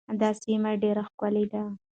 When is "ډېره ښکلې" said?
0.81-1.45